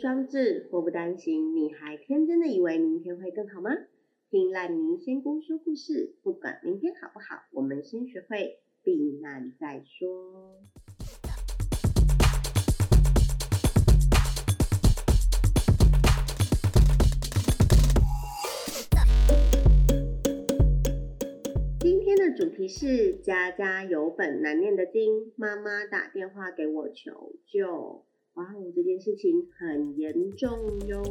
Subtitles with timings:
[0.00, 3.70] 双至，祸不单行，你还天真的以为明天会更好吗？
[4.30, 10.62] 听烂泥仙姑说故事，不管明天好不好，我们先学会避难再说。
[21.78, 28.06] 今天的主题是家家有本难念的经，妈妈打电话给我求救。
[28.40, 30.50] 哇哦，这件事情很严重
[30.86, 31.02] 哟。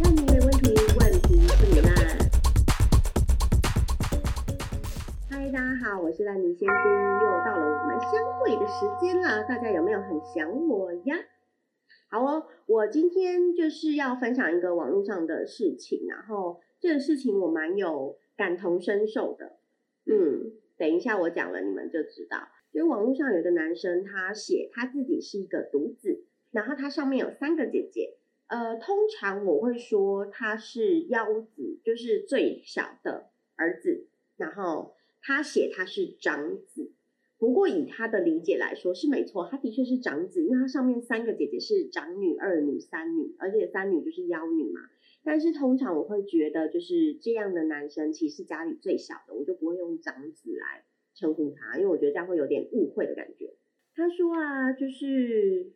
[0.00, 1.94] 那你没问题，问题是你烂。
[5.28, 11.16] 嗨，大家好，我是烂泥仙姑，又到了我们相会的时间啦，大家有没有很想我呀？
[12.08, 19.58] 好哦，我今天就是要分享一个网络上的事情，然后这个事情我蛮有感同身受的。
[20.06, 22.48] 嗯，等一下我讲了你们就知道。
[22.72, 28.16] 因为网络上有个男生，他写他自己是一个独子，然后他上面有三个姐姐。
[28.48, 34.06] 呃，通常我会说他是幺子，就是最小的儿子。
[34.36, 36.92] 然后他写他是长子。
[37.44, 44.80] 不过以他的理解来说是没错，他的确是长子，因为他上面三个姐姐是长女、二女、三女，而且三女就是幺女嘛。
[45.22, 50.84] 但是通常我会觉得，就是这样的男生其实是家里最小的，我就不会用长子来
[51.14, 53.52] 称呼他，因为我觉得这样会有点误会的感觉。
[53.94, 55.70] 他说啊，就是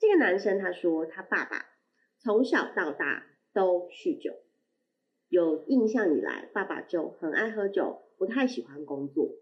[0.00, 1.64] 这个男生他说他爸爸
[2.18, 4.32] 从小到大都酗酒，
[5.28, 9.36] 有印象以来，爸爸就很爱喝酒，不太喜欢工作。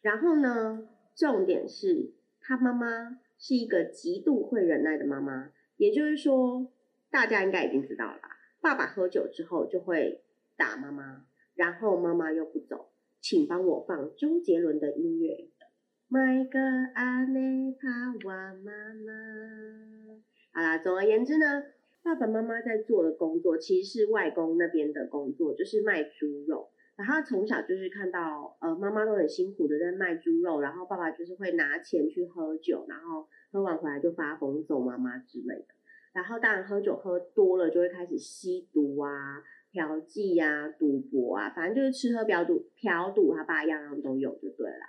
[0.00, 6.72] 然后呢，重点是他妈妈是一个极度会忍耐的妈妈，也就是说，
[7.10, 8.20] 大家应该已经知道了？
[8.60, 10.22] 爸爸喝酒之后就会
[10.56, 12.90] 打妈妈，然后妈妈又不走，
[13.20, 15.48] 请帮我放周杰伦的音乐。
[16.08, 20.22] My God, I never want 妈妈。
[20.52, 21.64] 好啦，总而言之呢，
[22.02, 26.70] 爸爸妈妈在做的工作其实是外公那边的工作，就是卖猪肉。
[27.02, 35.66] 他从小就是看到，呃，妈妈都很辛苦的在卖猪肉，然后爸爸就是会拿钱去喝酒，然后喝完回来就发疯揍妈妈之类的。
[36.12, 44.86] 然后当然喝酒喝多了就会开始吸毒啊、嫖妓呀、赌博啊，反正就是吃喝嫖赌嫖赌，他爸样样都有就对了。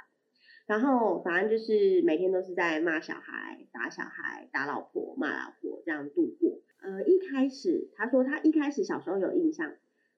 [0.65, 6.61] 然后反正就是每天都是在骂小孩、打小孩、打老婆、骂老婆这样度过。
[6.81, 9.73] 呃，一开始他说他一开始小时候有印象。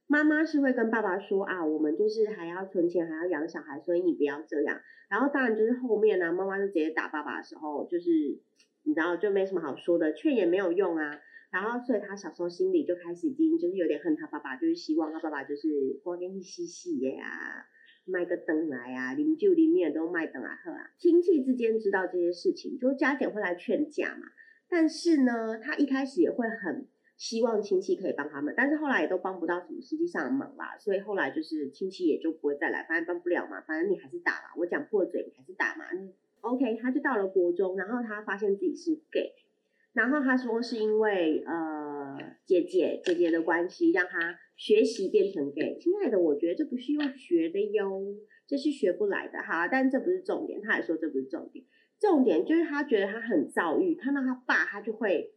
[0.08, 4.80] 妈妈是会跟爸爸说啊，我们就是还要存钱，还要养小孩，所以你不要这样。
[5.10, 8.10] 然后当然就是后面呢，妈妈就直接打爸爸的时候，就是
[8.84, 11.20] 你知道就没什么好说的，劝也没有用啊。
[11.52, 17.66] 然后所以他小时候心里就开始已经就是有点恨他爸爸，就是希望他爸爸就是光天嘻嘻的呀，
[18.06, 20.92] 卖个灯来啊，邻居邻里都卖灯来喝啊。
[21.00, 24.28] 亲戚之间知道这些事情，就家姐会来劝架嘛。
[24.70, 26.88] 但是呢，他一开始也会很。
[27.18, 35.86] 希望亲戚可以帮他们，但是后来也都帮不到什么实际上的忙啦，所以后来就是亲戚也就不会再来，反正帮不了嘛，反正你还是打嘛，我讲破嘴你还是打嘛。
[36.42, 39.32] OK，他就到了国中，然后他发现自己是 gay，
[39.94, 45.78] 然后他说是因为呃姐姐姐姐的关系让他学习变成 gay。
[45.80, 48.14] 亲爱的，我觉得这不是用学的哟，
[48.46, 51.66] 这是学不来的哈，但这不是重点，他也说这不是重点，
[51.98, 55.32] 重点就是他觉得他很躁郁，看到他爸他就会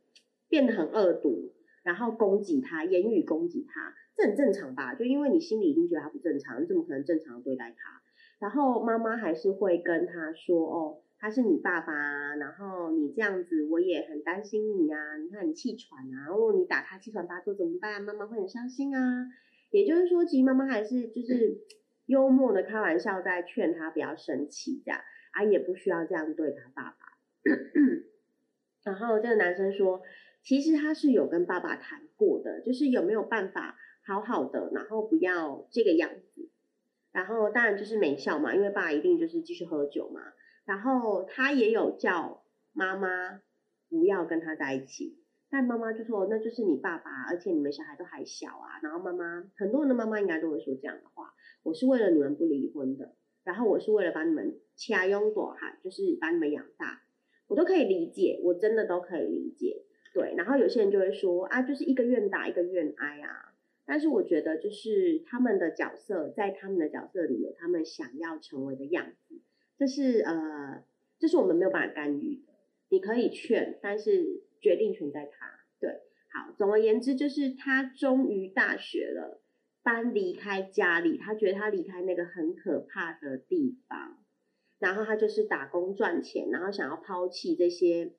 [0.49, 1.53] 变得很恶毒。
[1.89, 4.95] 然后攻击他，言语攻击他，这很正常吧？
[4.95, 8.03] 就因为你心里已经觉得他不正常，你怎么可能正常对待他？
[8.39, 15.17] 然后妈妈还是会跟他说：“哦，他是你爸爸，然后你这样子，我也很担心你啊。
[15.17, 18.03] 你看你气喘啊，然后你打他气喘发作怎么办？
[18.03, 19.27] 妈妈会很伤心啊。”
[19.73, 21.63] 也就是说，其实妈妈还是就是
[22.05, 25.01] 幽默的开玩笑，在劝他不要生气，这样
[25.33, 26.99] 啊，也不需要这样对他爸爸。
[28.85, 30.03] 然后这个男生说。
[30.43, 33.77] 其实他是有跟爸爸谈过的，就是有没有办法
[34.07, 36.49] 好好的，然后不要这个样子。
[37.13, 40.21] 然后当然就是没效嘛，因为爸一定就是继续喝酒嘛。
[40.65, 43.41] 然后他也有叫妈妈
[43.89, 45.19] 不要跟他在一起，
[45.51, 48.79] 但妈妈就说那就是你爸爸，而且你们小孩都还小啊。
[48.83, 53.15] 然后妈妈很多人的妈妈应该都会说这样的话：我是为了你们不离婚的，
[53.45, 57.03] 然后我是为了把你们掐拥朵哈，就是把你们养大，
[57.49, 59.85] 我都可以理解，我真的都可以理解。
[60.13, 63.55] 对，然后有些人就会说啊，就是一个愿打一个愿挨啊。
[63.87, 69.41] 但是我觉得，就是他们的角色在他们的角色里有他们想要成为的样子，
[69.79, 70.85] 这是呃，
[71.19, 72.53] 这是我们没有办法干预的。
[72.91, 75.61] 你可以劝，但是决定权在他。
[75.81, 79.41] 对，好，总而言之，就是他终于大学了，
[79.83, 84.19] 搬离开家里，他觉得他离开那个很可怕的地方，
[84.79, 88.13] 然后他就是打工赚钱，然后想要抛弃这些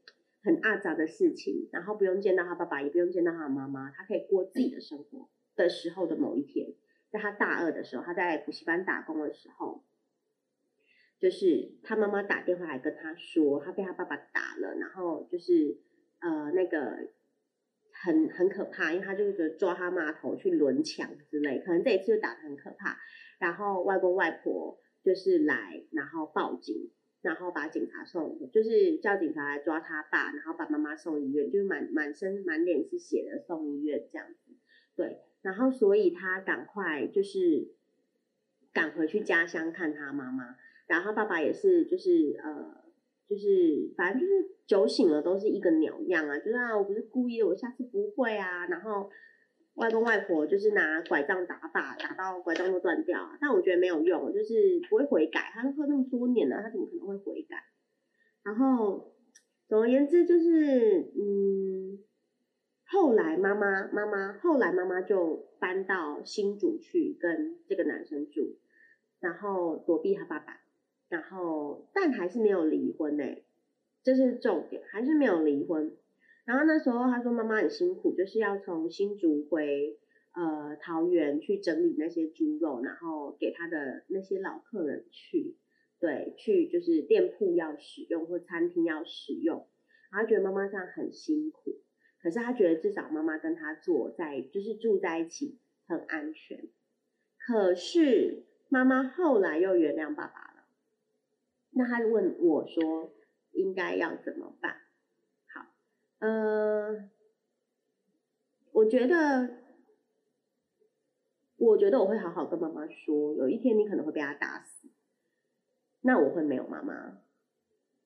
[0.44, 6.74] 很阿杂的事情，然后不用见到他爸爸，也不用见到他妈妈，他可以过自己的生活的时候的某一天，
[7.12, 9.84] 在他大二的时候，他在补习班打工的时候。
[11.20, 15.78] 就是他妈妈打电话来跟他说，他被他爸爸打了，然后就是
[16.22, 17.10] 呃那个
[17.92, 22.98] 很很可怕，因为他就是觉得抓他妈头去抡墙之类，可能这一次就打的很可怕。
[23.38, 26.90] 然后外公外婆就是来，然后报警，
[27.22, 34.54] 然后把警察送，就是叫警察来抓他爸，然后把妈妈送医院，就是满满身满脸是血的送医院这样子。
[34.96, 37.70] 对，然后所以他赶快就是
[38.74, 40.56] 赶回去家乡看他妈妈。
[40.88, 42.84] 然后爸爸也是，就是呃，
[43.28, 48.66] 就是反正就是酒醒了都是一个鸟样啊，就是啊，我不是故意的，我下次不会啊。
[48.68, 49.10] 然后
[49.80, 53.38] 外公外婆就是拿拐杖打爸，打到拐杖都断掉啊。
[53.40, 55.52] 但我觉得没有用，就是不会悔改。
[55.54, 57.64] 他都喝那么多年了，他怎么可能会悔改？
[58.44, 59.16] 然后
[59.68, 62.00] 总而言之就是，嗯，
[62.86, 68.58] 后来妈妈妈妈后来妈妈就搬到新竹去跟这个男生住，
[69.20, 70.62] 然后躲避他爸爸。
[71.08, 73.24] 然后，但还是没有离婚呢，
[74.04, 75.96] 这是重点，还是没有离婚。
[76.50, 80.00] 然后那时候他说妈妈很辛苦，就是要从新竹回
[80.34, 85.58] 呃桃园去整理那些猪肉，然后给他的那些老客人去，
[86.00, 89.68] 对，去就是店铺要使用或餐厅要使用。
[90.12, 91.84] 然后觉得妈妈这样很辛苦，
[92.20, 96.68] 可是他觉得至少妈妈跟他坐在就是住在一起很安全。
[97.38, 100.64] 可是妈妈后来又原谅爸爸了。
[101.70, 103.14] 那他问我说
[103.52, 104.78] 应该要怎么办？
[106.20, 107.10] 好，呃，
[108.74, 109.58] 我觉得，
[111.56, 114.90] 我觉得我会好好跟妈妈说，有一天你可能会被他打死，
[116.02, 117.22] 那我会没有妈妈。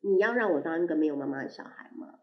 [0.01, 2.19] 你要让我当一个没有妈妈的小孩吗？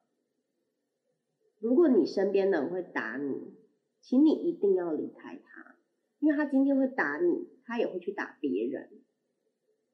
[1.58, 3.56] 如果你身边的人会打你，
[4.00, 5.76] 请你一定要离开他，
[6.20, 8.90] 因为他今天会打你，他也会去打别人。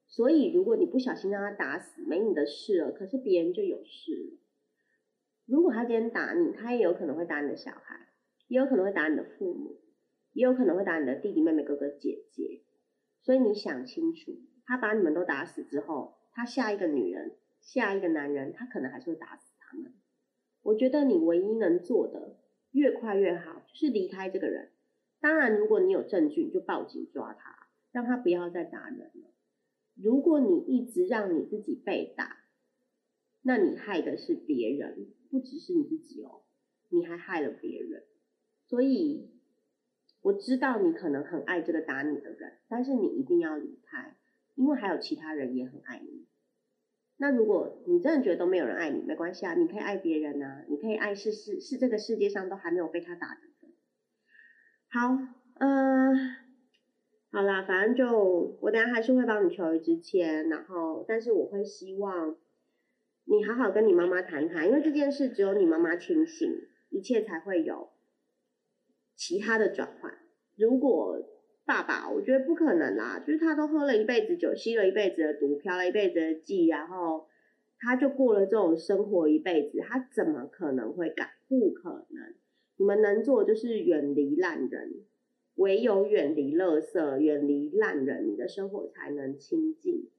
[0.06, 2.92] 所以，如果你不小心让他打死，没你的事了。
[2.92, 4.38] 可是别人就有事了。
[5.46, 8.08] 如果他今天打你，他也有可能会打你的小孩，
[8.48, 9.80] 也有可能会打你的父母，
[10.32, 12.62] 也有可能会打你的弟弟妹妹、哥哥姐姐。
[13.22, 14.32] 所以你想清楚，
[14.64, 19.94] 他把你们都打死之后，他下一个女人、下一个男人，他可能还是会打死他们。
[20.62, 22.38] 我觉得你唯一能做的，
[22.72, 24.72] 越快越好，就是离开这个人。
[25.20, 29.32] 当然，如果你有证据，你就报警抓他，让他不要再打人了。
[29.94, 32.36] 如果你一直让你自己被打，
[33.42, 36.42] 那你害的是别人，不只是你自己哦，
[36.90, 38.04] 你还害了别人。
[38.66, 39.30] 所以
[40.22, 44.16] 我知道你可能很爱这个打你的人，但是你一定要离开，
[44.54, 46.26] 因为还有其他人也很爱你。
[47.18, 53.40] 那如果你真的觉得都没有人爱你，没关系啊，你可以爱别人啊，你可以爱是是是这个世界上都还没有被他打的。
[54.88, 55.18] 好，
[55.60, 56.36] 嗯。
[57.32, 62.34] 好啦，反正就我等下还是会帮你求一支签，然后但是我会希望
[63.28, 66.48] 你好好跟你妈妈谈谈，因为这件事只有你妈妈清醒，
[66.90, 67.88] 一切才会有
[69.16, 70.16] 其他的转换。
[70.54, 71.20] 如果
[71.64, 77.26] 爸爸，我觉得不可能啦，就是他都喝了一辈子酒，吸了一辈子的毒，漂了一辈子的妓，然后
[77.80, 81.32] 他就过了这种生活一辈子，他怎么可能会改？
[81.48, 82.34] 不可能。
[82.76, 84.92] 你们能做就是远离烂人。
[85.56, 90.10] 唯有远离垃圾，远离烂人，你的生活才能清净。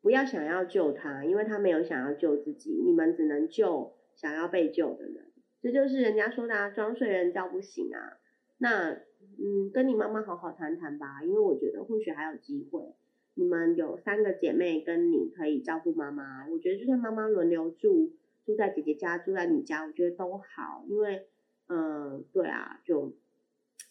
[0.00, 2.70] 不要想要救他，因为他没有想要救自己。
[2.84, 5.24] 你们只能救想要被救的人。
[5.60, 8.18] 这就是人家说的“啊装睡人叫不醒”啊。
[8.58, 12.94] 那，嗯，跟你妈妈好好谈谈吧，因为我觉得或许还有机会。
[13.34, 18.12] 你们有三个姐妹跟你可以照顾妈妈，我觉得就算妈妈轮流住，
[18.44, 20.84] 住在姐姐家，住在你家，我觉得都好。
[20.88, 21.26] 因为，
[21.68, 23.14] 嗯，对啊，就。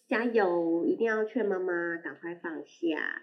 [0.06, 0.86] 加油！
[0.86, 3.22] 一定要劝妈妈赶快放下。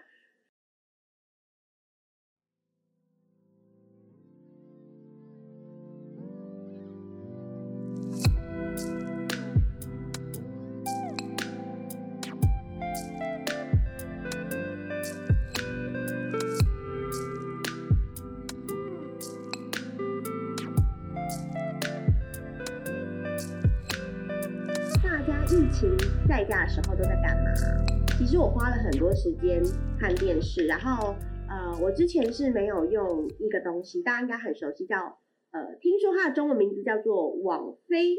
[28.86, 29.60] 很多时间
[29.98, 31.16] 看电视，然后
[31.48, 35.18] 呃，我之前是没有用一个东西，大家应该很熟悉，叫
[35.50, 38.14] 呃，听说它的中文名字叫做网飞。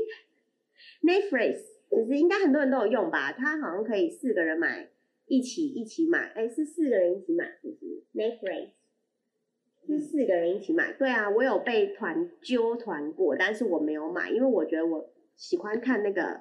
[1.01, 1.59] Netflix
[1.89, 3.31] 就是应该很多人都有用吧？
[3.31, 4.89] 它好像可以四个人买，
[5.27, 8.71] 一起一起买，哎，是四个人一起买，是不是？Netflix
[9.87, 16.23] 是四个人一起买，对啊，我有被团揪团过，但是我没有买，因为我觉得我喜欢看那个《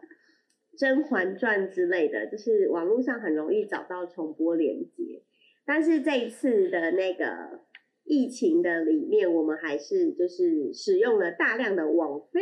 [0.77, 5.23] 甄嬛传》之类的，就是网络上很容易找到重播连接。
[5.65, 7.63] 但是这一次的那个
[8.05, 12.41] 疫情的里面，我们还是就是使用了大量的网飞，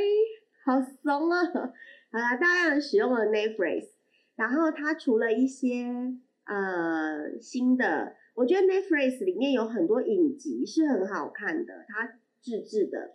[0.64, 1.44] 好怂啊！
[2.12, 3.88] 好啦，大量的使用了 Netflix，
[4.36, 5.86] 然后它除了一些
[6.44, 13.12] 呃新的，我觉得 Netflix 里面有很多影集是很好看的，它自制的。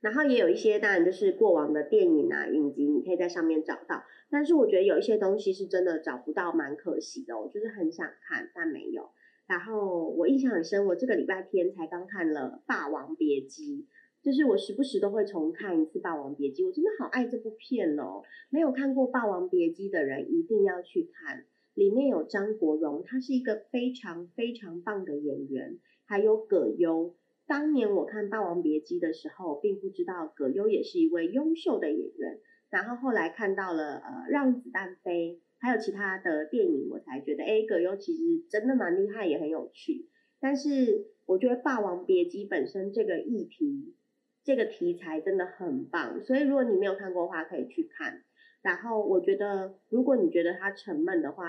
[0.00, 4.02] 然后也有一些，当然就是过往的电影啊、影集，你可以在上面找到。
[4.30, 7.38] 但是我觉得有一些东西是真的找不到，蛮可惜的。
[7.38, 9.10] 我就是很想看，但没有。
[9.46, 13.86] 然后我印象很深，我这个礼拜天才刚看了《霸王别姬》，
[14.24, 18.22] 就是我时不时都会重看一次《霸王别姬》，我真的好爱这部片哦。
[18.48, 27.14] 没有看过《霸王别姬》的人一定要去看，里面有张国荣，他是一个非常非常棒的演员，还有葛优。
[27.50, 32.38] 当年我看《霸王别姬》的时候，并不知道葛优也是一位优秀的演员。
[32.70, 40.08] 然后后来看到了呃《让子弹飞》，还有其他的电影，我才觉得哎，葛优其实真的蛮厉害，也很有趣。
[40.38, 43.96] 但是我觉得《霸王别姬》本身这个议题、
[44.44, 48.22] 这个题材真的很棒，所以如果你没有看过的话，可以去看。
[48.62, 51.46] 然后我觉得，如果你觉得它沉闷的话，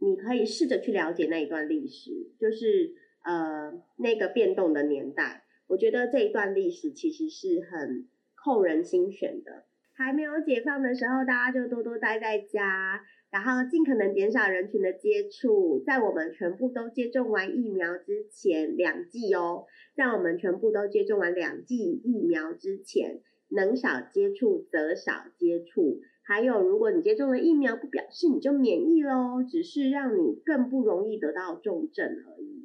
[0.00, 2.96] 你可以试着去了解那一段历史，就是。
[3.24, 9.64] 呃，那个变动的年代，我觉得这一段历史其实是很扣人心弦的。
[9.96, 13.00] 还没有解放的时候，大家就多多待在家，
[13.30, 15.82] 然后尽可能减少人群的接触。
[15.86, 19.66] 在我们全部都接种完疫苗之前，两剂哦，
[19.96, 26.00] 在我们全部都接种完两剂疫苗之前，能少接触则少接触。
[26.24, 32.63] 还有，如果你接种了疫苗，不表示你就免疫喽，只是让你更不容易得到重症而已。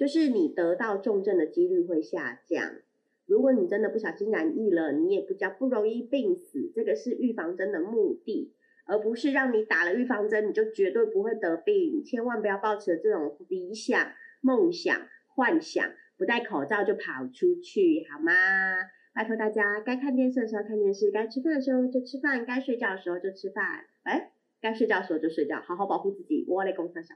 [0.00, 2.76] 就是你得到重症的几率会下降。
[3.26, 6.72] 如果你真的不小心染疫了，你也不叫不容易病死。
[6.74, 8.50] 这个是预防针的目的，
[8.86, 12.02] 而不是让你打了预防针你就绝对不会得病。
[12.02, 15.84] 千万不要抱持这种理想、梦想、幻想，
[16.16, 18.32] 不戴口罩就跑出去，好吗？
[19.12, 23.84] 拜托大家，该看电视的时候看电视，该吃饭的时候就吃饭，该睡觉的时候就吃饭。
[24.04, 26.46] 哎，该睡觉的时候就睡觉，好好保护自己。
[26.48, 27.14] 我来公司小。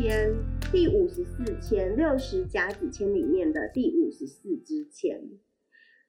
[0.00, 0.32] 签
[0.70, 5.28] 第五十四签，六十甲子签里面的第五十四支签。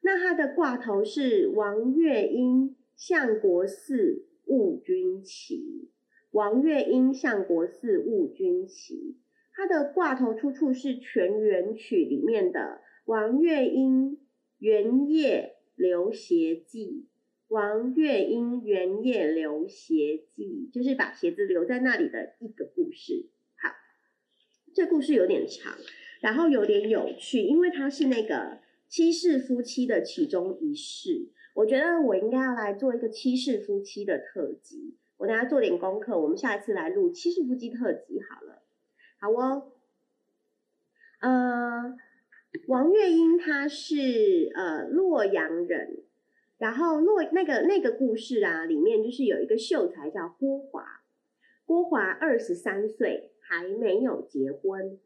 [0.01, 5.89] 那它的卦头是王月英相国四戊君旗，
[6.29, 9.17] 王月英相国四戊君旗。
[9.53, 14.19] 它的卦头出处是《全元曲》里面的王月英
[14.59, 17.07] 元夜留鞋记。
[17.47, 23.25] 王月英原夜留鞋记，就是把鞋子留在那里的一个故事。
[24.73, 25.73] 这故事有点长，
[26.21, 31.29] 然后有点有趣，因为它是那个七世夫妻的其中一世。
[31.55, 34.95] 我觉得我应该要来做一个七世夫妻的特辑。
[35.17, 38.61] 我等下做点功课，我们下一次来录七世夫妻特辑好了。
[39.19, 39.71] 好哦，
[41.21, 41.97] 呃，
[42.67, 46.03] 王月英他是呃洛阳人。
[46.57, 51.01] 然后洛那个那个故事啊，里面就是有一个秀才叫郭华，
[51.65, 54.99] 郭华二十三岁还没有结婚，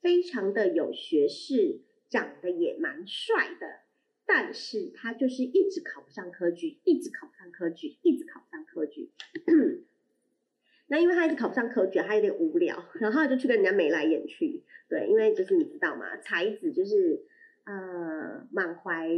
[0.00, 3.80] 非常的有学识，长得也蛮帅的，
[4.24, 9.10] 但是他就是一直考不上科举，一直考不上科举，一直考不上科举。
[10.88, 14.64] 那因为他一直考不上科举，他有点无聊，然后就去跟人家眉来眼去。
[14.88, 17.26] 对，因为就是你知道嘛，才子就是
[17.64, 19.08] 呃满怀。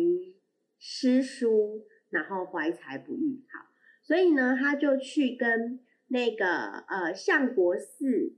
[0.84, 3.68] 诗书，然后怀才不遇，好，
[4.02, 6.44] 所以呢，他就去跟那个
[6.88, 8.34] 呃相国寺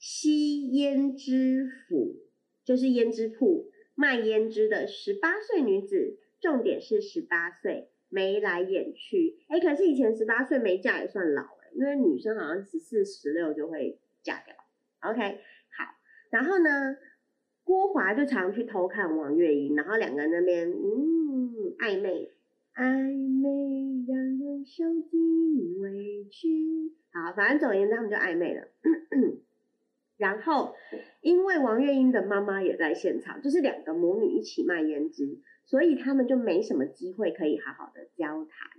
[0.00, 2.16] 西胭脂府，
[2.64, 14.54] 就是胭脂铺卖胭脂的十八岁女子，重点是十八岁，眉来眼去，哎，可是以前十八岁没嫁也算老哎，因为女生好像十四十六就会嫁掉
[15.02, 15.94] ，OK，好，
[16.30, 16.96] 然后呢，
[17.62, 21.20] 郭华就常去偷看王月英，然后两个人那边嗯。
[21.78, 22.30] 暧昧，
[22.74, 22.82] 暧
[23.40, 26.92] 昧让人受尽委屈。
[27.10, 28.68] 好，反正总而言之，他们就暧昧了。
[30.20, 30.74] 然后，
[31.22, 38.70] 因为王月英的妈妈也在现场，就是两个母女一起卖胭脂，所以他们就没什么机会可以好好的交谈。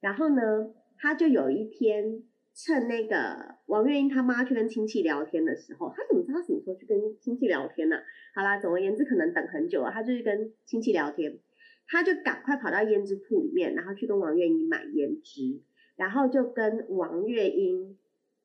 [0.00, 7.98] 然后呢，他就有一天趁那个王月英他妈去跟亲戚聊天的时候，他怎么知道什么时候去跟亲戚聊天呢？
[8.34, 11.38] 好啦，总而言之，可能等很久了，他就去跟亲戚聊天，
[11.86, 15.62] 他就赶快跑到胭脂铺里面，然后去跟王月英买胭脂，
[15.94, 17.96] 然后就跟王月英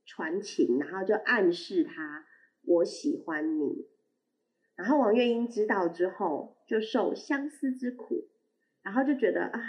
[0.05, 2.25] 传情，然后就暗示他。
[2.65, 3.87] 我喜欢你，
[4.75, 8.29] 然后王月英知道之后就受相思之苦，
[8.81, 9.59] 然后就觉得啊，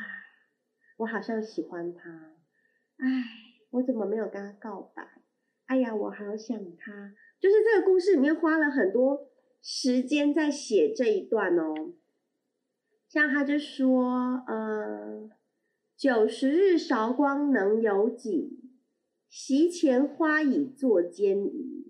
[0.98, 2.10] 我好像喜欢他，
[2.98, 3.24] 哎，
[3.70, 5.06] 我怎么没有跟他告白？
[5.66, 7.14] 哎呀，我好想他。
[7.40, 9.28] 就是这个故事里面花了很多
[9.60, 11.92] 时间在写这一段哦，
[13.08, 15.28] 像他就说，呃，
[15.96, 18.60] 九十日韶光能有几？
[19.28, 21.83] 席前花已作间移。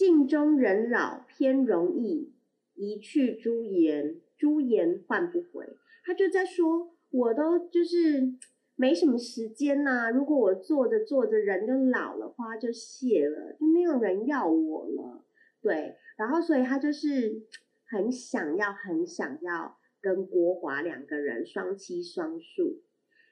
[0.00, 2.32] 镜中人老偏容易，
[2.74, 5.76] 一去朱颜，朱颜换不回。
[6.02, 8.32] 他就在说，我都就是
[8.76, 10.10] 没什么时间呐。
[10.10, 15.22] 如果我做着做着人就老了，花就谢了，就没有人要我了。
[15.60, 17.42] 对，然后所以他就是
[17.86, 22.80] 很想要，很想要跟郭华两个人双栖双宿。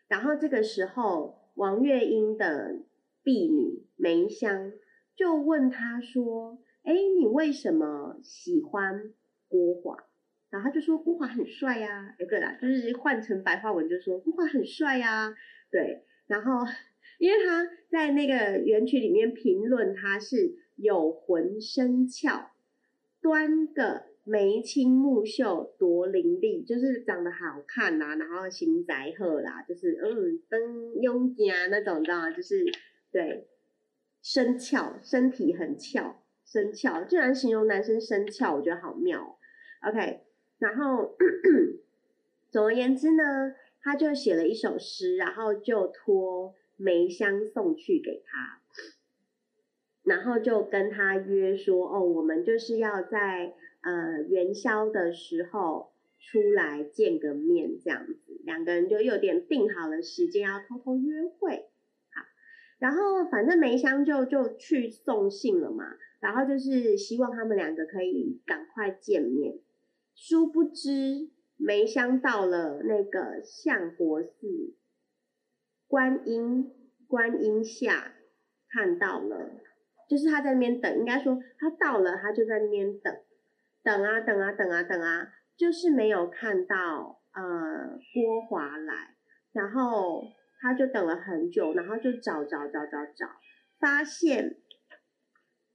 [0.07, 2.83] 然后这个时候，王月英的
[3.23, 4.71] 婢女梅香。
[5.19, 9.13] 就问他说：“哎，你为什么喜欢
[9.49, 9.97] 郭华？”
[10.49, 15.35] 然后他就说：“郭华很帅呀。”哎，对了，就是换成白话文就说：“郭华很帅呀。”
[15.73, 16.65] 对，然后
[17.19, 22.53] 因为他在那个园区里面评论他是有魂生俏，
[23.21, 32.31] 端个眉清目秀多伶俐，就是长得好看呐，然后心宅鹤啦，就是嗯，登雍家那种，你知道吗？
[32.31, 32.65] 就是
[33.11, 33.49] 对。
[34.23, 39.39] 生俏，身体很俏，生俏，竟然形容男生生俏，我觉得好妙。
[39.83, 40.21] OK，
[40.59, 41.17] 然后
[42.51, 48.61] 总而言之呢，他就写了一首诗，然后就托梅香送去给他，
[50.03, 61.69] 然后就跟他约说，哦，我们就是要在呃元宵的时候出来见个面，这样子，两个人就有点定好了时间，要偷偷约会。
[62.79, 65.85] 然后反正梅香就就去送信了嘛，
[66.21, 69.59] 然后就是希望他们两个可以赶快见面。
[70.15, 74.77] 殊不知梅香到了那个相国寺，
[75.89, 76.71] 观音
[77.09, 78.13] 观音下
[78.71, 79.51] 看到了，
[80.09, 83.13] 就是他在那边等，应该说他到了，他就在那边等，
[83.83, 89.17] 等啊等啊等啊等啊，就是没有看到呃郭华来，
[89.53, 90.23] 然后。
[90.61, 93.29] 他就等了很久，然后就找找找找找，
[93.79, 94.57] 发现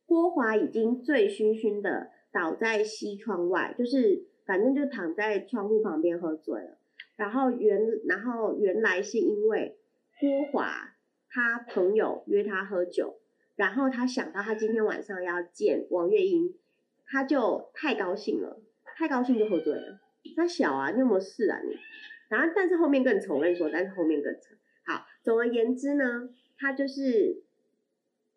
[0.06, 6.78] 郭华已经醉醺醺的倒在西窗外，就是反正就躺在窗户旁边喝醉了。
[7.16, 9.78] 然后原然后原来是因为
[10.20, 10.96] 郭华
[11.30, 13.20] 他朋友约他喝酒，
[13.56, 16.54] 然后他想到他今天晚上要见王月英，
[17.06, 18.62] 他就太高兴了，
[18.98, 20.00] 太高兴就喝醉了。
[20.36, 21.78] 他小啊，你有没有事啊你？
[22.30, 24.56] 然后但是后面更丑，我跟你说，但是后面更丑。
[25.24, 27.42] 总而言之呢，他就是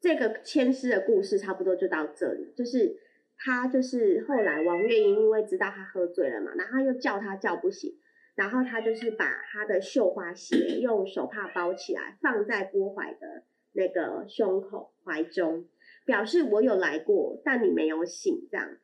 [0.01, 2.53] 这个牵丝的故事，差不多就到这里。
[2.57, 2.97] 就是
[3.37, 7.97] 他就是后来王月英因为知道他喝醉了嘛，然后又叫他叫不醒，
[8.37, 15.67] 然后他就是把他的绣花鞋用手帕包起来，放在郭怀的那个胸口怀中，
[16.05, 18.47] 表示我有来过，但你没有醒。
[18.51, 18.77] 这样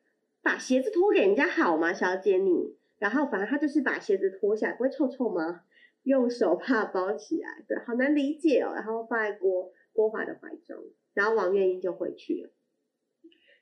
[0.43, 2.75] 把鞋子脱给人家好吗，小姐你？
[2.99, 5.63] 然后反正他就是把鞋子脱下来，不会臭臭吗？
[6.05, 8.73] 用手帕包起来，对，好难理解哦。
[8.75, 10.77] 然后放在郭郭华的怀中，
[11.15, 12.51] 然后王月英就回去了。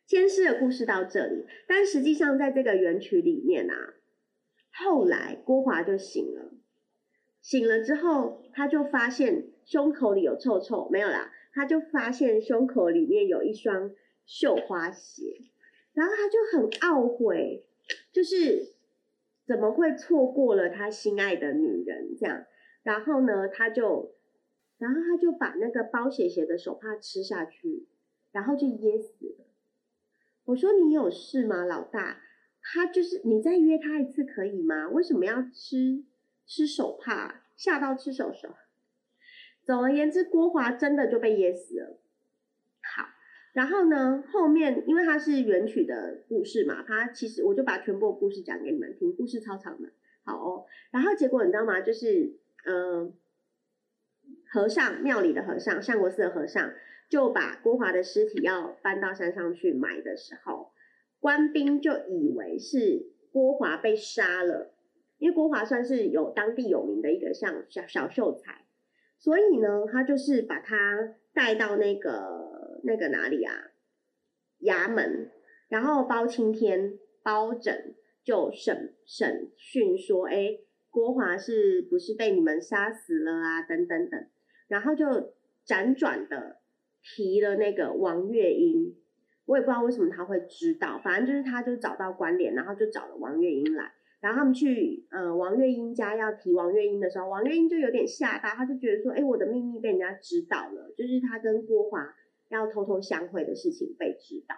[0.07, 3.95] 千诗的故事到这里，但实际上在这个园区里面啊，
[4.73, 6.53] 后来郭华就醒了，
[7.43, 13.91] 醒了之后他就发现胸口里有臭臭，没有啦，他就发现胸口里面有一双
[14.25, 15.23] 绣花鞋，
[15.93, 17.67] 然后他就很懊悔，
[18.13, 18.80] 就是。
[19.51, 22.15] 怎么会错过了他心爱的女人？
[22.17, 22.47] 这样，
[22.85, 24.15] 然后呢，他就，
[24.79, 27.89] 然后他就把那个包鞋鞋的手帕吃下去，
[28.31, 29.47] 然后就噎死了。
[30.45, 32.21] 我说你有事吗，老大？
[32.63, 34.89] 他就是你再约他一次可以吗？
[34.89, 36.05] 为什么要吃
[36.47, 37.43] 吃手帕？
[37.57, 38.51] 吓到吃手手。
[39.65, 41.99] 总而言之，郭华真的就被噎死了。
[43.53, 49.89] 然后呢，后面因为它是原曲的故事嘛，它其实我就把全部故事讲给你们听，故事超长的，
[50.25, 50.67] 好哦。
[50.93, 51.81] 然后结果你知道吗？
[51.81, 52.37] 就是，
[52.67, 53.13] 嗯，
[54.53, 56.73] 和尚庙里的和尚，相国寺的和尚
[57.09, 60.71] 就把郭华的尸体要搬到山上去埋的时候，
[61.19, 64.73] 官兵就以为是郭华被杀了，
[65.19, 68.65] 因为郭华算是有当地有名的一个像小小秀才，
[69.19, 73.53] 所以呢，他就是把他带到那个那个哪里啊，
[74.61, 75.31] 衙门，
[75.69, 77.75] 然后包青天包拯
[78.23, 80.59] 就审审讯说，哎，
[80.91, 83.63] 郭华是不是被你们杀死了啊？
[83.63, 84.27] 等等等。
[84.69, 85.35] 然后就
[85.67, 86.61] 辗转的
[87.03, 88.95] 提了那个王月英，
[89.47, 102.15] 我也不知道为什么他会知道，反正就是他就找到关联，然后就找了王月英来，然后他们去呃王月英家要提王月英的时候，王月英就有点吓到，他就觉得说，哎，我的秘密被人家知道了，就是他跟郭华
[102.51, 104.55] 要偷偷相会的事情被知道，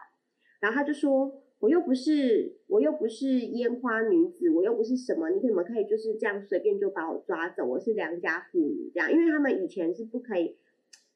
[0.61, 1.41] 然后他就说。
[1.63, 7.65] 我又不是，我又不是烟花女子，我又不是什么，你怎么可以就是这样随便就把我抓走？
[7.65, 10.57] 我是良家妇女，这样，因为他们以前是不可以，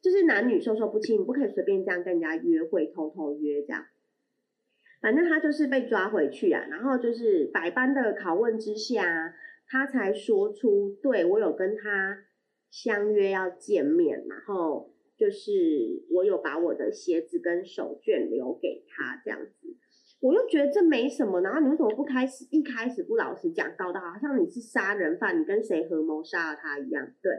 [0.01, 3.87] 就是男女授受不亲，不可以随便这样跟人家约会，偷偷约这样。
[5.01, 9.35] 反正他就是被抓回去啊，然后就是百般的拷问之下，
[9.67, 12.23] 他才说出，对我有跟他
[12.71, 19.77] 相约要见面，然后就是我有把我的鞋子跟手绢留给他这样子。
[20.21, 27.07] 我又觉得这没什么，然后你为什么不开始一开始不老实讲，搞得好像你是杀人犯，你跟谁合谋杀了他一样？
[27.23, 27.33] 对，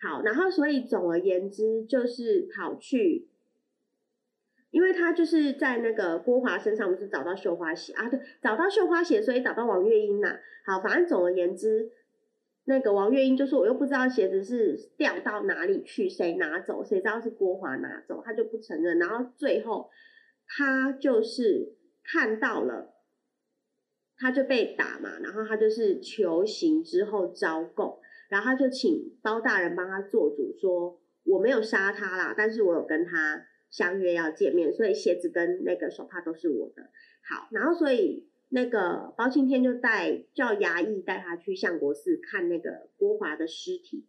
[0.00, 3.28] 好，然后所以总而言之就是跑去，
[4.70, 8.08] 因为他就是在那个郭华身上不是找到绣花鞋啊？
[8.08, 10.38] 对，找到绣花鞋，所以找到王月英呐。
[10.64, 11.90] 好，反正总而言之，
[12.70, 16.82] 那个王月英就说我又不知道鞋子是掉到哪里去，谁拿走？
[16.82, 18.22] 谁知道是郭华拿走？
[18.24, 19.90] 他就不承认，然后最后
[20.46, 21.76] 他就是。
[22.02, 22.94] 看到了，
[24.16, 36.82] 他就被打嘛，然后他就是求刑之后招供，然后他就请包大人帮他做主，说我没有杀他啦，但是我有跟他相约要见面，所以鞋子跟那个手帕都是我的。
[37.28, 44.06] 好，然后所以那个包青天就带叫衙役带他去相国寺看那个郭华的尸体，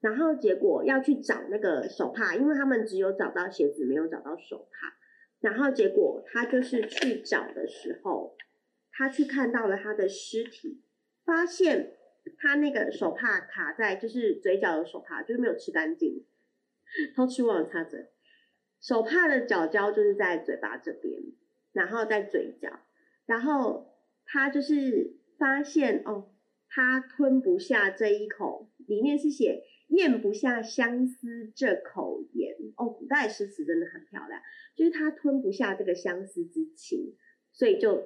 [0.00, 4.94] 然后结果要去找那个手帕，因为他们只有找到鞋子，没有找到手帕。
[5.40, 8.36] 然后结果他就是去找的时候，
[8.92, 10.80] 他去看到了他的尸体，
[11.24, 11.94] 发现
[12.38, 16.24] 他那个手帕卡在就是嘴角的手帕就是没有吃干净，
[17.14, 18.06] 偷吃忘了擦嘴，
[18.80, 21.22] 手帕的角胶就是在嘴巴这边，
[21.72, 22.80] 然后在嘴角，
[23.28, 26.32] 然后他就是发现哦，
[26.68, 29.62] 他吞不下这一口，里面是写。
[29.90, 34.38] 咽不下相思这口盐哦，古代诗词真的很漂亮，
[34.76, 37.16] 就是他吞不下这个相思之情，
[37.52, 38.04] 所以就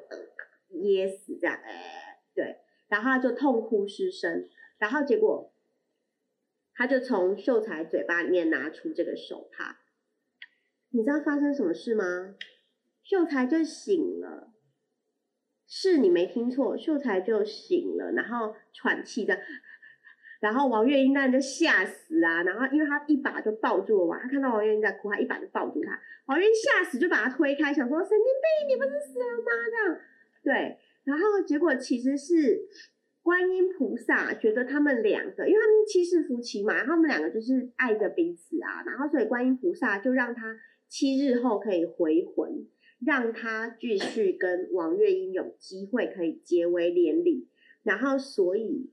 [0.68, 5.52] 噎死这样，哎对，然后他就痛哭失声，然后结果
[6.72, 9.80] 他就从秀才嘴巴里面拿出这个手帕，
[10.90, 12.36] 你知道发生什么事吗？
[13.02, 14.51] 秀才就醒了，
[15.74, 19.38] 是你没听错，秀才就醒了，然后喘气的。
[20.38, 22.42] 然后王月英当然就吓死啊！
[22.42, 25.98] 然后因为他一把就抱住了王，他看到王月英在哭，他一把就抱住他。
[26.26, 28.18] 王月英吓死，就把他推开，想说神经
[28.68, 29.44] 病，你不是死了吗？
[29.70, 30.00] 这样
[30.44, 30.76] 对。
[31.04, 32.68] 然后结果其实是
[33.22, 38.82] 观音菩萨觉得他们两个，因为他们七世夫妻嘛，他们两个就是爱着彼此啊。
[38.84, 40.54] 然后所以观音菩萨就让他
[40.86, 42.66] 七日后可以回魂，
[43.04, 47.48] 让他继续跟王月英有机会可以结为连理。
[47.82, 48.90] 然后所以。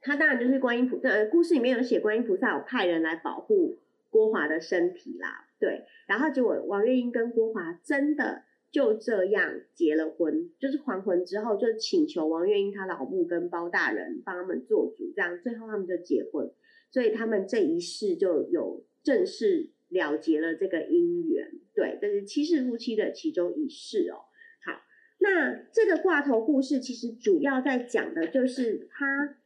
[0.00, 5.82] 他当然就是观音菩萨，故事里面有写观音菩萨有派人来保护郭华的身体啦，对。
[6.06, 16.48] 然后结果王月英跟郭华真的就这样结了婚，就是还魂之后就请求王月英他老母跟包大人帮他们做主，这样最后他们就结婚，
[16.90, 24.24] 所以他们这一世就有正式了结了这个姻缘，对，这是七世夫妻的其中一世哦。
[24.64, 24.80] 好，
[25.18, 29.36] 那这个挂头故事其实主要在讲的就是他。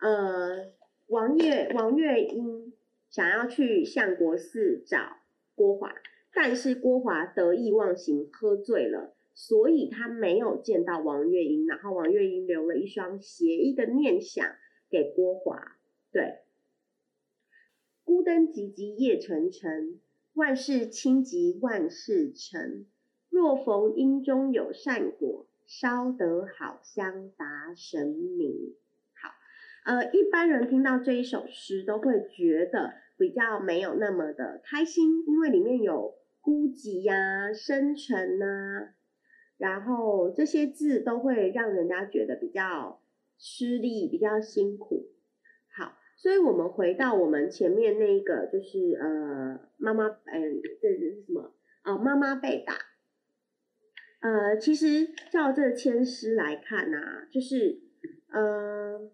[0.00, 0.70] 呃，
[1.08, 2.72] 王月王月英
[3.10, 5.16] 想要去相国寺找
[5.56, 5.92] 郭华，
[6.32, 11.66] 但是郭华得意忘形，喝醉了，所以他没有见到王月英。
[11.66, 14.46] 然后王月英留了一双鞋，一个念想
[14.88, 15.60] 给郭华。
[16.12, 16.34] 对，
[18.08, 20.00] 孤灯寂寂夜沉沉，
[20.32, 22.86] 万事清急万事成。
[23.28, 28.74] 若逢因中有善果，烧得好香达神明。
[29.12, 29.28] 好
[29.84, 38.94] 呃，一般人听到这一首诗都会觉得比较没有那么的开心，因为里面有孤寂呀、深沉呐，
[39.58, 43.02] 然后这些字都会让人家觉得比较
[43.36, 45.10] 吃力、比较辛苦。
[46.20, 51.96] 所以我们回到我们前面那一个，就是呃，妈妈，嗯，这是什么啊？
[51.96, 52.74] 妈妈被打。
[54.20, 57.80] 呃，其实照这签诗来看呐，就是
[58.32, 59.12] 呃，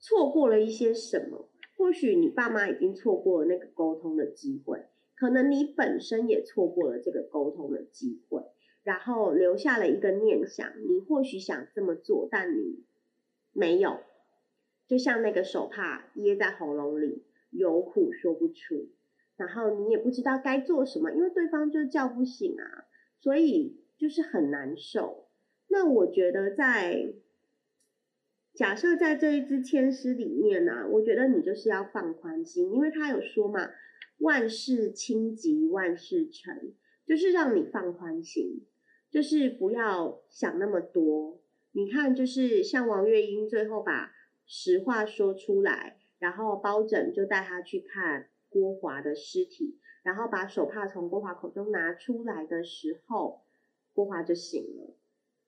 [0.00, 1.48] 错过了一些什么？
[1.78, 8.42] 或许你爸妈已经错过了那个沟通的机会，可能你本身也错过了这个沟通的机会。
[8.82, 12.84] 然后留下了一个念想，你或许想这么做，但你
[13.52, 14.00] 没有，
[14.86, 18.88] 就像那个手帕噎在喉咙里，有苦说不出，
[19.36, 22.84] 然后你也不知道该做什么，因为对方就叫不醒啊，
[23.20, 25.28] 所以就是很难受。
[25.68, 27.14] 那我觉得在
[28.52, 33.70] 假设在这一支签诗里面呢，我觉得你就是要放宽心，因为他有说嘛，
[34.18, 36.72] 万事轻急万事成，
[37.04, 38.66] 就是让你放宽心。
[39.10, 44.10] 就是不要想那么多，你看，就是像王月英最后把
[44.46, 53.42] 实话说出来，然后包拯就带他去看郭华的尸体，然后把手帕从郭华口中拿出来的时候，
[53.92, 54.96] 郭华就醒了。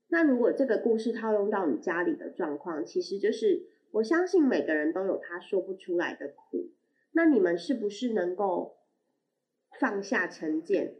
[0.08, 6.70] 那如果这个故事套用到你家里的状况，其实就是我相信每个人都有他说不出来的苦，
[7.12, 8.76] 那你们是不是能够
[9.78, 10.94] 放下成见？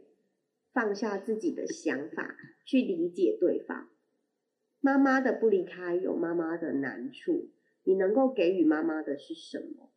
[0.73, 3.89] 放下自己的想法，去理解对方。
[4.79, 7.49] 妈妈的不离开有妈妈的难处，
[7.87, 9.89] 你能够给予妈妈的是什么？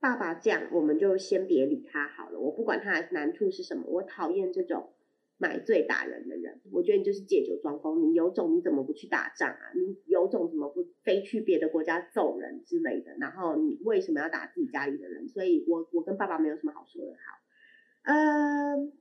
[0.00, 2.40] 爸爸这样，我们就先别理他好了。
[2.40, 4.94] 我不管他的难处是什么，我讨厌这种
[5.36, 6.62] 买醉打人的人。
[6.72, 8.02] 我觉得你就是借酒装疯。
[8.02, 9.72] 你有种你怎么不去打仗啊？
[9.74, 13.14] 你有种怎么不飞去别的国家揍人之类的？
[13.20, 15.28] 然后你为什么要打自己家里的人？
[15.28, 17.12] 所以我我跟爸爸没有什么好说的。
[17.12, 17.38] 好，
[18.04, 18.92] 嗯。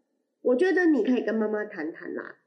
[0.42, 2.40] 我觉得你可以跟妈妈谈谈啦，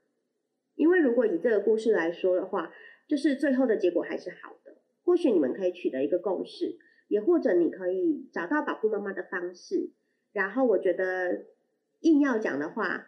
[0.74, 2.72] 因为如果以这个故事来说的话，
[3.06, 4.56] 就是最后的结果还是好。
[5.04, 9.90] 或许你们可以取得一个共识，也或者你可以找到保护妈妈的方式。
[10.32, 11.44] 然后我觉得
[12.00, 13.06] 硬要讲的话，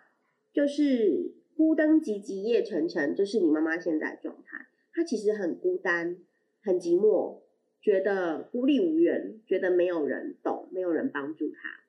[0.53, 4.67] 就是孤灯寂寂夜沉沉，就是你妈妈现在状态。
[4.93, 6.19] 她其实很孤单，
[6.63, 7.41] 很寂寞，
[7.81, 11.81] 觉得孤立无援，觉得没有人懂，没有人帮助她。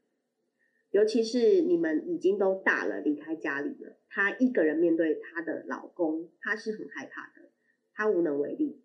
[0.91, 7.49] 尤其是你们已经都大了，离开家里了，她一个人面对她的老公，她是很害怕的，
[7.93, 8.81] 她无能为力。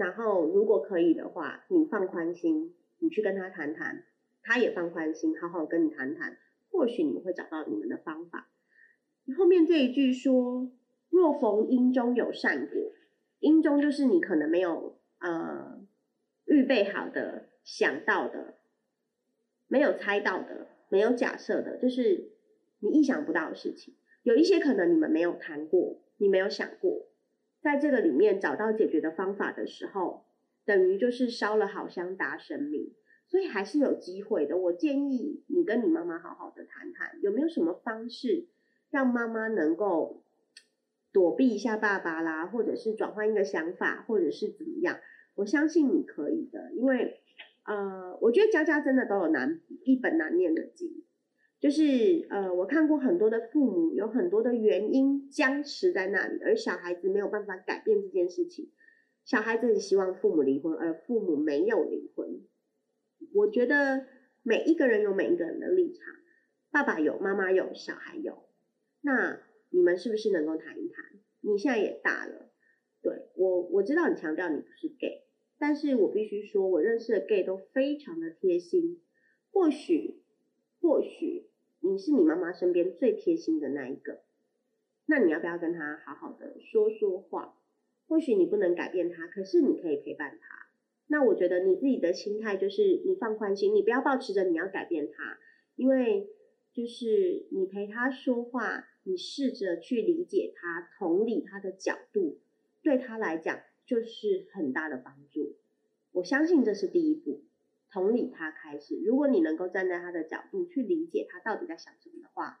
[0.00, 4.04] 然后如果可以的话，你放宽心，你去跟他谈谈，
[4.42, 6.38] 他也放宽心，好好跟你谈谈，
[6.70, 8.48] 或许你们会找到你们的方法。
[9.36, 10.72] 后面这一句说
[11.10, 12.92] ：“若逢因中有善果，
[13.40, 15.82] 因中就是你可能没有呃
[16.46, 18.54] 预备好的、想到的、
[19.68, 22.30] 没有猜到的。”没有假设的，就是
[22.80, 23.94] 你意想不到的事情。
[24.22, 27.06] 有一些可能你们没有谈过，你没有想过，
[27.62, 30.24] 在这个里面找到解决的方法的时候，
[30.64, 32.92] 等于就是烧了好香打神明，
[33.26, 34.56] 所以还是有机会的。
[34.56, 38.48] 我建议你跟你妈妈好好的谈谈，有没有什么方式
[38.90, 40.22] 让妈妈能够
[41.12, 44.98] 躲避一下爸爸啦，或者是转换一个想法，或者是怎么样？
[45.34, 47.20] 我相信你可以的，因为。
[47.62, 51.04] 呃，我觉得家家真的都有难一本难念的经，
[51.60, 58.70] 就是呃，我看过很多的父母有很多的原因僵持在那里，而小孩子没有办法改变这件事情。
[59.26, 62.40] 小孩子很希望父母离婚，而父母没有离婚。
[63.34, 64.06] 我觉得
[64.42, 66.02] 每一个人有每一个人的立场，
[66.70, 68.42] 爸爸有，妈妈有，小孩有。
[69.02, 71.04] 那你们是不是能够谈一谈？
[71.42, 72.50] 你现在也大了，
[73.02, 75.24] 对我我知道你强调你不是 gay。
[75.58, 79.02] 但是我必须说，我认识的 gay 都非常的贴心。
[79.52, 80.22] 或许，
[80.80, 81.49] 或许
[81.80, 84.20] 你是你妈妈身边最贴心的那一个，
[85.06, 87.56] 那你要不要跟他好好的说说话？
[88.06, 90.66] 或许你不能改变他，可是你可以陪伴他。
[91.06, 95.38] 那我觉得你自己的心态就是你放宽心，你不要抱持着你要改变他，
[95.76, 96.28] 因为
[96.72, 102.38] 就是你陪他说话，你试着去理解他，同理他的角度，
[102.82, 103.60] 对他来讲。
[103.86, 105.56] 就是很大的帮助，
[106.12, 107.42] 我相信这是第一步，
[107.90, 109.00] 同理他开始。
[109.04, 112.60] 如果你能够站在他的角度去理解他到底在想什么的话，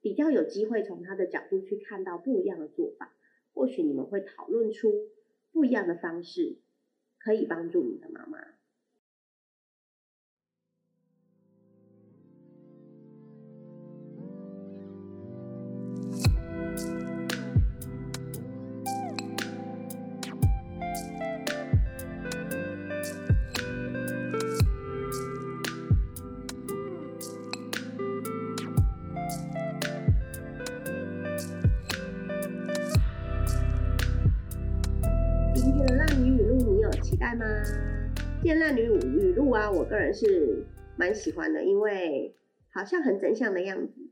[0.00, 3.12] 比较有机会从他的角度去看到不一样的做法。
[3.52, 4.90] 或许你们会讨论出
[5.52, 6.56] 不一样的方式，
[7.18, 8.53] 可以帮助你的妈妈。
[38.74, 38.98] 期待吗？
[38.98, 40.64] 见烂女语录啊，我个人是
[40.96, 42.34] 蛮喜欢的，因为
[42.72, 44.10] 好像很真相的样子。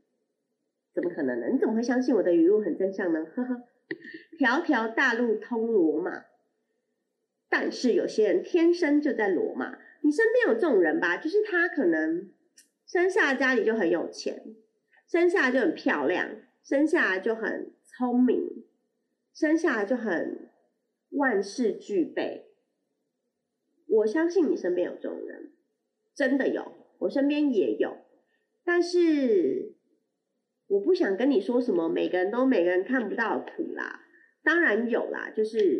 [0.93, 1.47] 怎么可能呢？
[1.51, 3.25] 你怎么会相信我的语录很真相呢？
[3.35, 3.63] 呵呵，
[4.37, 6.25] 条条大路通罗马，
[7.49, 9.77] 但是有些人天生就在罗马。
[10.01, 11.17] 你身边有这种人吧？
[11.17, 12.29] 就是他可能
[12.85, 14.55] 生下家里就很有钱，
[15.07, 16.29] 生下就很漂亮，
[16.61, 18.65] 生下就很聪明，
[19.33, 20.49] 生下就很
[21.11, 22.52] 万事俱备。
[23.97, 25.51] 我相信你身边有这种人，
[26.15, 27.97] 真的有，我身边也有，
[28.63, 29.73] 但是。
[30.67, 34.01] 我不想跟你说什么，每个人都每个人看不到的苦啦，
[34.43, 35.79] 当然有啦，就是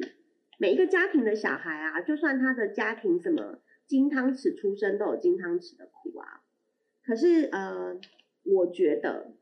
[0.60, 6.44] 每一个家庭的小孩啊，就算他的家庭什么金汤匙出生，都有金汤匙的苦啊。
[7.04, 7.98] 可是呃，
[8.44, 9.34] 我觉得，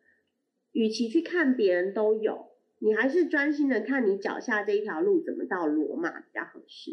[0.71, 6.91] 与其去看别人都有，你还是专心的看你脚下这一条路怎么到罗马比较合适，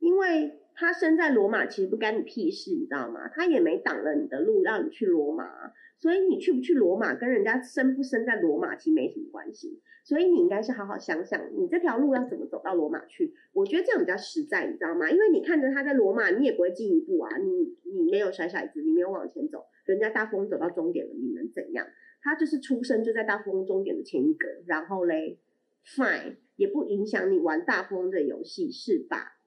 [0.00, 3.28] 因为他生在罗马其实不干你屁事，你知道吗？
[3.28, 5.72] 他也没挡了你的路让你去罗马。
[5.98, 9.80] 所以你去不去罗马，跟人家生不生在罗马其实没什么关系。
[10.02, 13.32] 所以你应该是好好想想，你这条路要怎么走到罗马去。
[13.52, 15.08] 我觉得这样比较实在，你知道吗？
[15.08, 17.30] 因为你看着他在罗马，你也不会进一步啊。
[17.38, 21.86] 你你没有甩骰子，你没有往前走，人家大富翁走到终点了，你能怎样？
[22.20, 25.38] 他就是出生就在大富翁终点的前一格，然后嘞
[25.86, 29.38] ，fine，也不影响你玩大富翁的游戏，是吧？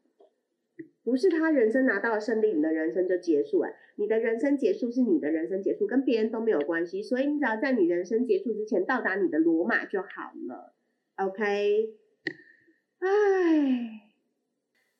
[1.06, 3.70] 不是他人生拿到了胜利，你的人生就结束了。
[3.96, 7.04] 你的人生结束是你的人生结束，跟别人都没有关系。
[7.04, 10.74] 所以你只要在你人生结束之前到达你的罗马就好了。
[11.18, 11.94] OK，
[13.00, 14.02] 唉，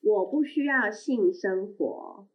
[0.00, 2.28] 我不需要性生活，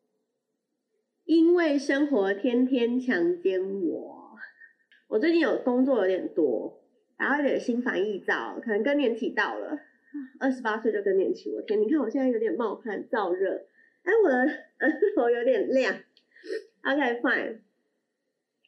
[1.23, 4.36] 因为生活天天强奸我。
[5.07, 6.84] 我最近有工作有点多，
[7.17, 9.79] 然后有点心烦意躁，可能更年期到了。
[10.39, 11.80] 二十八岁就更年期，我天！
[11.80, 13.65] 你看我现在有点冒汗、燥热，
[14.04, 15.95] 哎，我的额头有点亮。
[16.84, 17.60] OK，fine。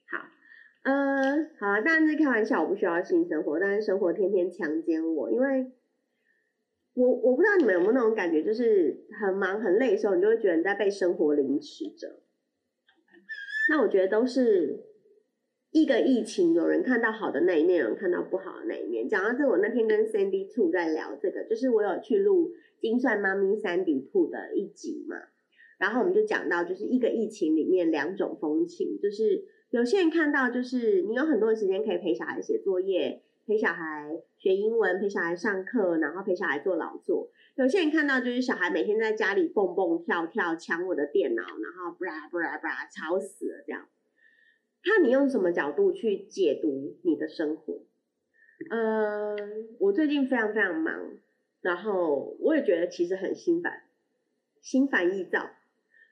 [0.09, 0.25] 好，
[0.83, 5.71] 呃，好啊，当然是开玩笑，我不需要性生活，但是生活天天强奸我，因为
[6.93, 12.19] 我我不知道你们有没有那种感觉，就是很忙很累的时候，你就会觉得你在被生活凌迟着。
[13.69, 14.92] 那我觉得都是。
[15.73, 19.09] 一个疫情，有人看到好的那一面，有人看到不好的那一面。
[19.09, 25.15] 讲到这，我那天跟 Sandy Two 在聊这个，就是我有去录精算妈咪 Sandy Two 的一集嘛，
[25.79, 37.31] 然后我们就讲到，就是一个疫情里面两种风情，就是有些人看到，就是你有很多的时间可以陪小孩写作业，陪小孩学英文，陪小孩上课，然后陪小孩做劳作。
[37.55, 43.87] 有些人看到就是小孩每天在家里蹦蹦跳跳，抢我的电脑，然后 bra bra bra 吵死了这样。
[44.83, 47.83] 看你用什么角度去解读你的生活。
[48.69, 49.35] 呃，
[49.79, 51.17] 我最近非常非常忙，
[51.61, 53.83] 然后我也觉得其实很心烦，
[54.61, 55.49] 心烦意躁。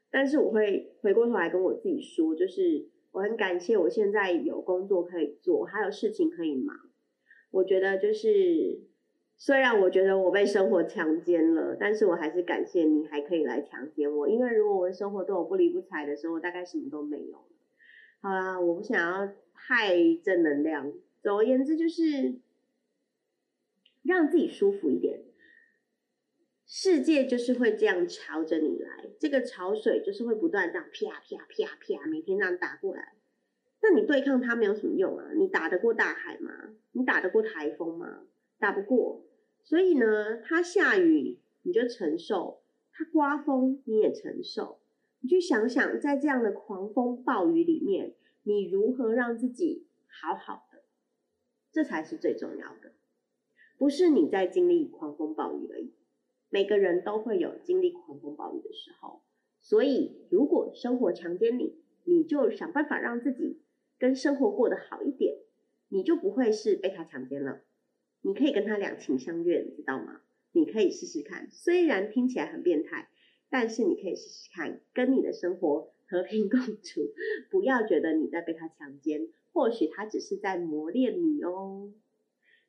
[0.09, 6.75] 但是我会回过头来跟我自己说，就是我很感谢我现在有工作可以做，还有事情可以忙。
[7.51, 8.81] 我觉得就是，
[9.37, 17.37] 虽然我觉得我被生活强奸了，但是我还是感谢你还可以来强奸我，因为如果我的生活对我不理不睬的时候，我大概什么都没有
[18.21, 20.93] 好啦，我不想要太正能量。
[21.23, 22.39] 总而言之，就是
[24.03, 25.23] 让自己舒服一点。
[26.67, 33.15] 世界就是会这样朝着你来，这个潮水就是会不断这样啪啪啪啪，每天这样打过来。
[33.81, 35.31] 那你对抗它没有什么用啊？
[35.35, 36.75] 你打得过大海吗？
[36.91, 38.27] 你打得过台风吗？
[38.59, 39.25] 打不过。
[39.63, 44.80] 所以呢，它下雨你就承受，它刮风你也承受。
[45.21, 50.81] 你去想想，在这样的狂风暴雨里面，你如何让自己好好的？
[51.71, 52.93] 这才是最重要的。
[53.77, 55.93] 不是你在经历狂风暴雨而已，
[56.49, 59.21] 每个人都会有经历狂风暴雨的时候。
[59.61, 63.61] 所以，如果生活强奸你，你就想办法让自己
[63.99, 65.37] 跟生活过得好一点，
[65.89, 67.61] 你就不会是被他强奸了。
[68.21, 70.21] 你可以跟他两情相悦，知道吗？
[70.51, 73.09] 你可以试试看，虽然听起来很变态。
[73.51, 77.01] 但是你可以试试看，跟你的生活和平共处，
[77.51, 81.91] 不要觉得你在被他强奸，或许他只是在磨练你哦。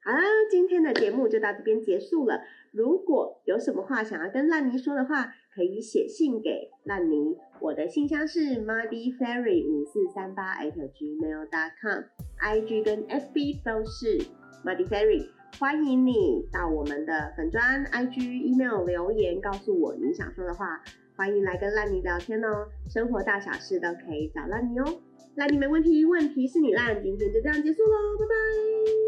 [0.05, 0.21] 好啦，
[0.51, 2.41] 今天的节目就到这边结束了。
[2.73, 14.19] 如果有什么话想要跟烂泥说的话，可以写信给烂泥，我的信箱是 muddy fairy 五四三八 at gmail dot com，IG 跟 FB 都是
[14.65, 15.29] muddy fairy。
[15.59, 20.83] 欢迎你到我们的粉砖、IG、email 留言，告诉我你想说的话。
[21.15, 25.01] 欢迎来跟烂泥聊天哦，生活大小事都可以找烂泥哦。
[25.37, 27.01] 烂泥没问题，问题是你烂。
[27.03, 29.02] 今天就这样结束喽，拜拜。